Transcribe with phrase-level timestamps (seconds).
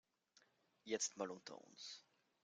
[0.83, 2.03] Jetzt mal unter uns.